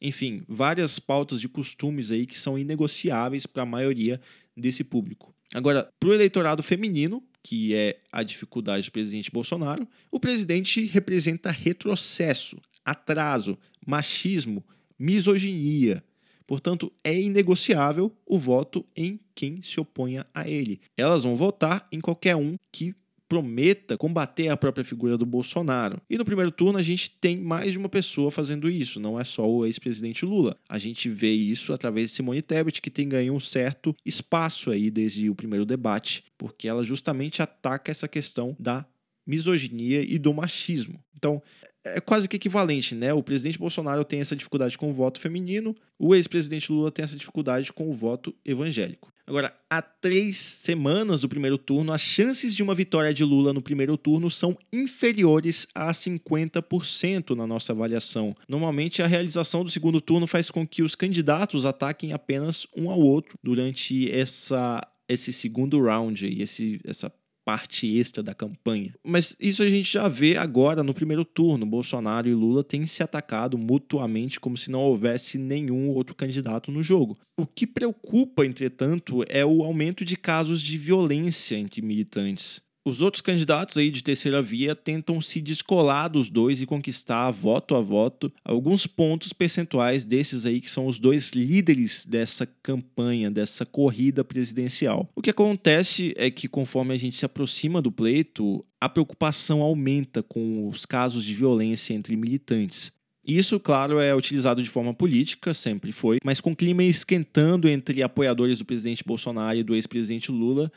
enfim, 0.00 0.42
várias 0.48 0.98
pautas 0.98 1.40
de 1.40 1.48
costumes 1.48 2.10
aí 2.10 2.26
que 2.26 2.38
são 2.38 2.58
inegociáveis 2.58 3.46
para 3.46 3.62
a 3.62 3.66
maioria 3.66 4.20
desse 4.56 4.82
público. 4.82 5.34
Agora, 5.54 5.88
para 6.00 6.08
o 6.08 6.14
eleitorado 6.14 6.62
feminino, 6.62 7.22
que 7.42 7.74
é 7.74 8.00
a 8.12 8.22
dificuldade 8.22 8.86
do 8.86 8.92
presidente 8.92 9.30
Bolsonaro, 9.30 9.86
o 10.10 10.20
presidente 10.20 10.84
representa 10.84 11.50
retrocesso, 11.50 12.60
atraso, 12.84 13.58
machismo, 13.86 14.64
misoginia, 14.98 16.04
Portanto, 16.50 16.92
é 17.04 17.16
inegociável 17.16 18.10
o 18.26 18.36
voto 18.36 18.84
em 18.96 19.20
quem 19.36 19.62
se 19.62 19.78
oponha 19.78 20.26
a 20.34 20.50
ele. 20.50 20.80
Elas 20.96 21.22
vão 21.22 21.36
votar 21.36 21.86
em 21.92 22.00
qualquer 22.00 22.34
um 22.34 22.56
que 22.72 22.92
prometa 23.30 23.96
combater 23.96 24.48
a 24.48 24.56
própria 24.56 24.84
figura 24.84 25.16
do 25.16 25.24
Bolsonaro. 25.24 26.02
E 26.10 26.18
no 26.18 26.24
primeiro 26.24 26.50
turno 26.50 26.80
a 26.80 26.82
gente 26.82 27.08
tem 27.08 27.36
mais 27.36 27.70
de 27.70 27.78
uma 27.78 27.88
pessoa 27.88 28.28
fazendo 28.28 28.68
isso, 28.68 28.98
não 28.98 29.20
é 29.20 29.22
só 29.22 29.48
o 29.48 29.64
ex-presidente 29.64 30.26
Lula. 30.26 30.56
A 30.68 30.78
gente 30.78 31.08
vê 31.08 31.30
isso 31.30 31.72
através 31.72 32.10
de 32.10 32.16
Simone 32.16 32.42
Tebet, 32.42 32.82
que 32.82 32.90
tem 32.90 33.08
ganho 33.08 33.32
um 33.32 33.38
certo 33.38 33.94
espaço 34.04 34.72
aí 34.72 34.90
desde 34.90 35.30
o 35.30 35.34
primeiro 35.36 35.64
debate, 35.64 36.24
porque 36.36 36.66
ela 36.66 36.82
justamente 36.82 37.40
ataca 37.40 37.92
essa 37.92 38.08
questão 38.08 38.56
da 38.58 38.84
misoginia 39.24 40.02
e 40.02 40.18
do 40.18 40.34
machismo. 40.34 40.98
Então, 41.14 41.40
é 41.84 42.00
quase 42.00 42.28
que 42.28 42.36
equivalente, 42.36 42.94
né? 42.94 43.12
O 43.12 43.22
presidente 43.22 43.58
Bolsonaro 43.58 44.04
tem 44.04 44.20
essa 44.20 44.36
dificuldade 44.36 44.76
com 44.76 44.90
o 44.90 44.92
voto 44.92 45.18
feminino, 45.18 45.74
o 45.98 46.14
ex-presidente 46.14 46.70
Lula 46.70 46.90
tem 46.90 47.04
essa 47.04 47.16
dificuldade 47.16 47.72
com 47.72 47.88
o 47.88 47.92
voto 47.92 48.34
evangélico. 48.44 49.10
Agora, 49.26 49.54
há 49.70 49.80
três 49.80 50.36
semanas 50.38 51.20
do 51.20 51.28
primeiro 51.28 51.56
turno, 51.56 51.92
as 51.92 52.00
chances 52.00 52.54
de 52.54 52.64
uma 52.64 52.74
vitória 52.74 53.14
de 53.14 53.22
Lula 53.22 53.52
no 53.52 53.62
primeiro 53.62 53.96
turno 53.96 54.28
são 54.28 54.58
inferiores 54.72 55.68
a 55.72 55.92
50% 55.92 57.36
na 57.36 57.46
nossa 57.46 57.72
avaliação. 57.72 58.36
Normalmente, 58.48 59.02
a 59.02 59.06
realização 59.06 59.62
do 59.62 59.70
segundo 59.70 60.00
turno 60.00 60.26
faz 60.26 60.50
com 60.50 60.66
que 60.66 60.82
os 60.82 60.96
candidatos 60.96 61.64
ataquem 61.64 62.12
apenas 62.12 62.66
um 62.76 62.90
ao 62.90 62.98
outro 62.98 63.38
durante 63.40 64.10
essa, 64.10 64.80
esse 65.08 65.32
segundo 65.32 65.80
round, 65.80 66.26
esse, 66.42 66.80
essa 66.84 67.08
parte 67.50 67.98
extra 67.98 68.22
da 68.22 68.32
campanha. 68.32 68.94
Mas 69.04 69.34
isso 69.40 69.60
a 69.64 69.68
gente 69.68 69.92
já 69.92 70.06
vê 70.06 70.36
agora 70.36 70.84
no 70.84 70.94
primeiro 70.94 71.24
turno. 71.24 71.66
Bolsonaro 71.66 72.28
e 72.28 72.34
Lula 72.34 72.62
têm 72.62 72.86
se 72.86 73.02
atacado 73.02 73.58
mutuamente 73.58 74.38
como 74.38 74.56
se 74.56 74.70
não 74.70 74.78
houvesse 74.78 75.36
nenhum 75.36 75.88
outro 75.88 76.14
candidato 76.14 76.70
no 76.70 76.80
jogo. 76.80 77.18
O 77.36 77.44
que 77.44 77.66
preocupa, 77.66 78.46
entretanto, 78.46 79.24
é 79.28 79.44
o 79.44 79.64
aumento 79.64 80.04
de 80.04 80.16
casos 80.16 80.62
de 80.62 80.78
violência 80.78 81.56
entre 81.56 81.82
militantes. 81.82 82.62
Os 82.82 83.02
outros 83.02 83.20
candidatos 83.20 83.76
aí 83.76 83.90
de 83.90 84.02
terceira 84.02 84.40
via 84.40 84.74
tentam 84.74 85.20
se 85.20 85.40
descolar 85.42 86.08
dos 86.08 86.30
dois 86.30 86.62
e 86.62 86.66
conquistar 86.66 87.30
voto 87.30 87.74
a 87.74 87.80
voto 87.80 88.32
alguns 88.42 88.86
pontos 88.86 89.34
percentuais 89.34 90.06
desses 90.06 90.46
aí 90.46 90.62
que 90.62 90.70
são 90.70 90.86
os 90.86 90.98
dois 90.98 91.32
líderes 91.32 92.06
dessa 92.06 92.46
campanha, 92.62 93.30
dessa 93.30 93.66
corrida 93.66 94.24
presidencial. 94.24 95.10
O 95.14 95.20
que 95.20 95.28
acontece 95.28 96.14
é 96.16 96.30
que 96.30 96.48
conforme 96.48 96.94
a 96.94 96.96
gente 96.96 97.16
se 97.16 97.26
aproxima 97.26 97.82
do 97.82 97.92
pleito, 97.92 98.64
a 98.80 98.88
preocupação 98.88 99.60
aumenta 99.60 100.22
com 100.22 100.66
os 100.66 100.86
casos 100.86 101.22
de 101.22 101.34
violência 101.34 101.92
entre 101.92 102.16
militantes. 102.16 102.90
Isso, 103.26 103.60
claro, 103.60 104.00
é 104.00 104.14
utilizado 104.14 104.62
de 104.62 104.70
forma 104.70 104.94
política, 104.94 105.52
sempre 105.52 105.92
foi, 105.92 106.18
mas 106.24 106.40
com 106.40 106.52
o 106.52 106.56
clima 106.56 106.82
esquentando 106.82 107.68
entre 107.68 108.02
apoiadores 108.02 108.58
do 108.58 108.64
presidente 108.64 109.04
Bolsonaro 109.06 109.58
e 109.58 109.62
do 109.62 109.74
ex-presidente 109.74 110.32
Lula, 110.32 110.72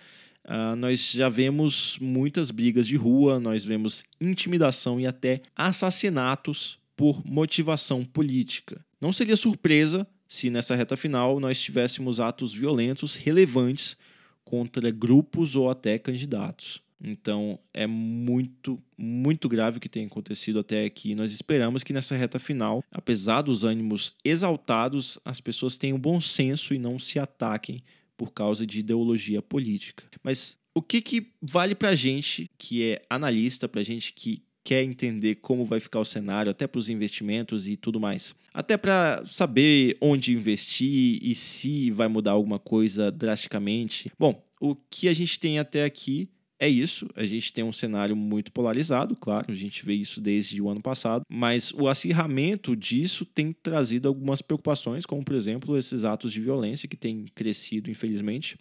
Uh, 0.46 0.76
nós 0.76 1.12
já 1.12 1.30
vemos 1.30 1.98
muitas 2.02 2.52
brigas 2.52 2.86
de 2.86 2.98
rua, 2.98 3.40
nós 3.40 3.64
vemos 3.64 4.04
intimidação 4.20 5.00
e 5.00 5.08
até 5.08 5.42
assassinatos 5.56 6.78
por 6.96 7.26
motivação 7.26 8.04
política. 8.04 8.84
Não 9.00 9.14
seria 9.14 9.38
surpresa 9.38 10.06
se 10.28 10.50
nessa 10.50 10.76
reta 10.76 10.98
final 10.98 11.40
nós 11.40 11.62
tivéssemos 11.62 12.20
atos 12.20 12.54
violentos 12.54 13.16
relevantes 13.16 13.96
contra 14.44 14.92
grupos 14.92 15.56
ou 15.56 15.70
até 15.70 15.98
candidatos. 15.98 16.82
Então 17.04 17.60
é 17.74 17.86
muito, 17.86 18.82
muito 18.98 19.50
grave 19.50 19.78
o 19.78 19.80
que 19.82 19.90
tem 19.90 20.06
acontecido 20.06 20.60
até 20.60 20.86
aqui. 20.86 21.14
Nós 21.16 21.34
esperamos 21.34 21.84
que 21.84 21.92
nessa 21.92 22.16
reta 22.16 22.40
final, 22.40 22.84
apesar 22.92 23.42
dos 23.42 23.64
ânimos 23.64 24.14
exaltados, 24.24 25.20
as 25.26 25.42
pessoas 25.42 25.78
tenham 25.78 26.00
bom 26.00 26.22
senso 26.22 26.74
e 26.74 26.80
não 26.80 26.98
se 26.98 27.20
ataquem 27.20 27.84
por 28.24 28.32
causa 28.32 28.66
de 28.66 28.80
ideologia 28.80 29.42
política. 29.42 30.06
Mas 30.24 30.58
o 30.74 30.82
que, 30.82 31.02
que 31.02 31.34
vale 31.42 31.76
para 31.76 31.90
a 31.90 31.96
gente 31.96 32.50
que 32.58 32.92
é 32.92 33.02
analista, 33.10 33.68
para 33.68 33.82
a 33.82 33.84
gente 33.84 34.14
que 34.14 34.42
quer 34.64 34.82
entender 34.82 35.36
como 35.36 35.66
vai 35.66 35.82
ficar 35.82 36.00
o 36.00 36.06
cenário, 36.06 36.50
até 36.50 36.66
para 36.66 36.80
os 36.80 36.90
investimentos 36.90 37.68
e 37.68 37.76
tudo 37.76 38.00
mais. 38.00 38.34
Até 38.54 38.78
para 38.78 39.22
saber 39.26 39.98
onde 40.00 40.32
investir 40.32 41.20
e 41.22 41.36
se 41.36 41.92
vai 41.92 42.08
mudar 42.08 42.32
alguma 42.32 42.58
coisa 42.58 43.12
drasticamente. 43.12 44.10
Bom, 44.18 44.42
o 44.62 44.74
que 44.74 45.10
a 45.10 45.14
gente 45.14 45.38
tem 45.38 45.60
até 45.60 45.84
aqui 45.84 46.30
é 46.64 46.70
isso. 46.70 47.10
A 47.16 47.26
gente 47.26 47.52
tem 47.52 47.64
um 47.64 47.74
cenário 47.74 48.16
muito 48.16 48.52
polarizado, 48.52 49.16
claro, 49.16 49.52
a 49.52 49.56
gente 49.56 49.86
vê 49.86 49.94
isso 49.94 50.22
desde 50.22 50.62
o 50.62 50.70
ano 50.70 50.82
passado, 50.82 51.24
mas 51.30 51.74
o 51.74 51.88
acirramento 51.88 52.76
disso 52.76 53.26
tem 53.26 53.52
trazido 53.52 54.08
algumas 54.08 54.42
preocupações, 54.42 55.06
como 55.06 55.24
por 55.24 55.36
exemplo 55.36 55.78
esses 55.78 56.06
atos 56.06 56.32
de 56.32 56.40
violência 56.40 56.88
que 56.88 56.96
têm 56.96 57.26
crescido, 57.36 57.92
infelizmente. 57.92 58.58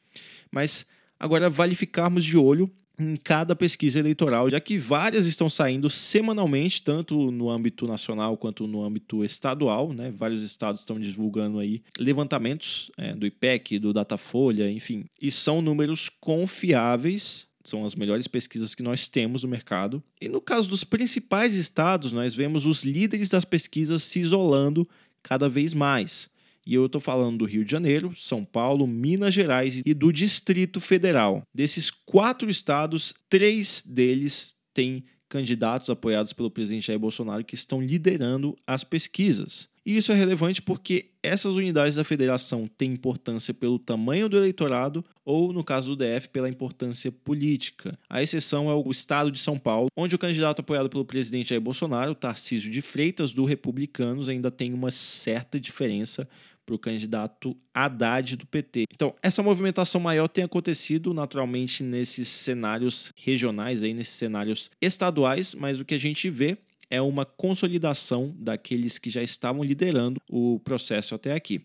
Mas 0.51 0.85
agora 1.19 1.49
vale 1.49 1.75
ficarmos 1.75 2.25
de 2.25 2.37
olho 2.37 2.71
em 2.99 3.17
cada 3.17 3.57
pesquisa 3.57 3.99
eleitoral, 3.99 4.51
já 4.51 4.61
que 4.61 4.77
várias 4.79 5.27
estão 5.27 5.49
saindo 5.49 5.89
semanalmente, 5.89 6.83
tanto 6.83 7.31
no 7.31 7.51
âmbito 7.51 7.87
nacional 7.87 8.37
quanto 8.37 8.67
no 8.67 8.83
âmbito 8.83 9.25
estadual, 9.25 9.93
né? 9.93 10.11
Vários 10.11 10.43
estados 10.43 10.83
estão 10.83 10.99
divulgando 11.01 11.59
aí 11.59 11.83
levantamentos 11.99 12.91
é, 12.97 13.15
do 13.15 13.27
IPEC, 13.27 13.79
do 13.79 13.93
Datafolha, 13.93 14.71
enfim, 14.71 15.05
e 15.21 15.31
são 15.31 15.63
números 15.63 16.09
confiáveis. 16.09 17.47
São 17.65 17.85
as 17.85 17.95
melhores 17.95 18.27
pesquisas 18.27 18.75
que 18.75 18.83
nós 18.83 19.09
temos 19.09 19.43
no 19.43 19.49
mercado. 19.49 20.03
E 20.21 20.29
no 20.29 20.41
caso 20.41 20.69
dos 20.69 20.85
principais 20.85 21.55
estados, 21.55 22.13
nós 22.13 22.35
vemos 22.35 22.67
os 22.67 22.83
líderes 22.83 23.29
das 23.29 23.45
pesquisas 23.45 24.03
se 24.03 24.21
isolando 24.21 24.89
cada 25.23 25.49
vez 25.49 25.73
mais. 25.75 26.29
E 26.65 26.75
eu 26.75 26.87
estou 26.87 27.01
falando 27.01 27.39
do 27.39 27.45
Rio 27.45 27.65
de 27.65 27.73
Janeiro, 27.73 28.15
São 28.17 28.45
Paulo, 28.45 28.87
Minas 28.87 29.35
Gerais 29.35 29.83
e 29.85 29.95
do 29.95 30.13
Distrito 30.13 30.81
Federal. 30.81 31.43
Desses 31.53 31.91
quatro 31.91 32.49
estados, 32.49 33.15
três 33.29 33.83
deles 33.85 34.55
têm 34.73 35.05
candidatos 35.29 35.91
apoiados 35.91 36.33
pelo 36.33 36.51
presidente 36.51 36.87
Jair 36.87 36.99
Bolsonaro 36.99 37.45
que 37.45 37.55
estão 37.55 37.81
liderando 37.83 38.57
as 38.67 38.85
pesquisas. 38.85 39.69
E 39.85 39.97
isso 39.97 40.13
é 40.13 40.15
relevante 40.15 40.63
porque 40.63 41.11
essas 41.23 41.55
unidades 41.55 41.97
da 41.97 42.05
federação 42.05 42.69
têm 42.79 42.93
importância 42.93 43.53
pelo 43.53 43.79
tamanho 43.79 44.29
do 44.29 44.37
eleitorado 44.37 45.05
ou, 45.25 45.53
no 45.53 45.63
caso 45.63 45.95
do 45.95 46.05
DF, 46.05 46.29
pela 46.29 46.49
importância 46.49 47.11
política. 47.11 47.99
A 48.09 48.23
exceção 48.23 48.71
é 48.71 48.75
o 48.75 48.91
estado 48.91 49.31
de 49.31 49.39
São 49.39 49.59
Paulo, 49.59 49.89
onde 49.97 50.15
o 50.15 50.19
candidato 50.19 50.61
apoiado 50.61 50.89
pelo 50.89 51.05
presidente 51.05 51.51
Jair 51.51 51.61
Bolsonaro, 51.61 52.15
Tarcísio 52.15 52.71
de 52.71 52.83
Freitas, 52.83 53.33
do 53.33 53.45
Republicanos, 53.45 54.29
ainda 54.29 54.51
tem 54.51 54.73
uma 54.73 54.91
certa 54.91 55.59
diferença 55.59 56.29
para 56.65 56.75
o 56.75 56.79
candidato 56.79 57.57
Haddad 57.75 58.37
do 58.37 58.47
PT. 58.47 58.85
Então, 58.93 59.15
essa 59.23 59.43
movimentação 59.43 60.01
maior 60.01 60.29
tem 60.29 60.45
acontecido 60.45 61.13
naturalmente 61.13 61.83
nesses 61.83 62.29
cenários 62.29 63.13
regionais, 63.17 63.83
aí, 63.83 63.93
nesses 63.93 64.15
cenários 64.15 64.71
estaduais, 64.81 65.55
mas 65.55 65.81
o 65.81 65.85
que 65.85 65.95
a 65.95 65.99
gente 65.99 66.31
vê 66.31 66.57
é 66.89 67.01
uma 67.01 67.25
consolidação 67.25 68.35
daqueles 68.39 68.99
que 68.99 69.11
já 69.11 69.23
estavam 69.23 69.65
liderando 69.65 70.21
o 70.31 70.61
processo 70.61 71.15
até 71.15 71.33
aqui. 71.33 71.65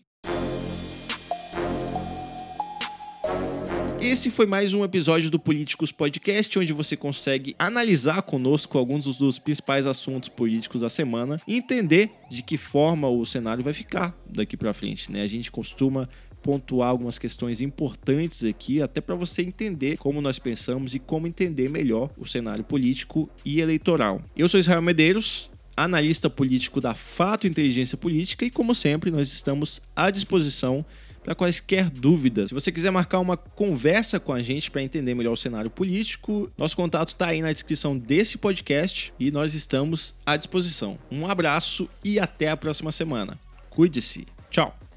Esse 4.00 4.30
foi 4.30 4.46
mais 4.46 4.74
um 4.74 4.84
episódio 4.84 5.28
do 5.28 5.40
Políticos 5.40 5.90
Podcast, 5.90 6.56
onde 6.56 6.72
você 6.72 6.96
consegue 6.96 7.56
analisar 7.58 8.22
conosco 8.22 8.78
alguns 8.78 9.16
dos 9.16 9.40
principais 9.40 9.86
assuntos 9.86 10.28
políticos 10.28 10.82
da 10.82 10.88
semana 10.88 11.40
e 11.48 11.56
entender 11.56 12.10
de 12.30 12.40
que 12.42 12.56
forma 12.56 13.08
o 13.08 13.26
cenário 13.26 13.64
vai 13.64 13.72
ficar 13.72 14.14
daqui 14.24 14.56
para 14.56 14.72
frente. 14.72 15.10
Né? 15.10 15.22
A 15.22 15.26
gente 15.26 15.50
costuma 15.50 16.08
pontuar 16.40 16.90
algumas 16.90 17.18
questões 17.18 17.60
importantes 17.60 18.44
aqui, 18.44 18.80
até 18.80 19.00
para 19.00 19.16
você 19.16 19.42
entender 19.42 19.98
como 19.98 20.20
nós 20.20 20.38
pensamos 20.38 20.94
e 20.94 21.00
como 21.00 21.26
entender 21.26 21.68
melhor 21.68 22.08
o 22.16 22.24
cenário 22.24 22.62
político 22.62 23.28
e 23.44 23.60
eleitoral. 23.60 24.22
Eu 24.36 24.48
sou 24.48 24.60
Israel 24.60 24.80
Medeiros, 24.80 25.50
analista 25.76 26.30
político 26.30 26.80
da 26.80 26.94
Fato 26.94 27.48
Inteligência 27.48 27.98
Política, 27.98 28.44
e 28.44 28.50
como 28.50 28.76
sempre, 28.76 29.10
nós 29.10 29.32
estamos 29.32 29.82
à 29.96 30.08
disposição 30.08 30.86
para 31.28 31.34
quaisquer 31.34 31.90
dúvidas. 31.90 32.48
Se 32.48 32.54
você 32.54 32.72
quiser 32.72 32.90
marcar 32.90 33.18
uma 33.18 33.36
conversa 33.36 34.18
com 34.18 34.32
a 34.32 34.40
gente 34.40 34.70
para 34.70 34.82
entender 34.82 35.14
melhor 35.14 35.32
o 35.32 35.36
cenário 35.36 35.68
político, 35.68 36.50
nosso 36.56 36.74
contato 36.74 37.10
está 37.10 37.26
aí 37.26 37.42
na 37.42 37.52
descrição 37.52 37.98
desse 37.98 38.38
podcast 38.38 39.12
e 39.20 39.30
nós 39.30 39.52
estamos 39.52 40.14
à 40.24 40.38
disposição. 40.38 40.98
Um 41.10 41.26
abraço 41.26 41.86
e 42.02 42.18
até 42.18 42.48
a 42.48 42.56
próxima 42.56 42.90
semana. 42.90 43.38
Cuide-se. 43.68 44.26
Tchau. 44.50 44.87